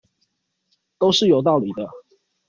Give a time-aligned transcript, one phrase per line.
[0.97, 1.87] 都是有道理的